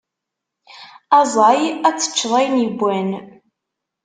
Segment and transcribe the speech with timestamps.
[1.19, 3.09] Aẓay, ad tteččeḍ ayen yewwan!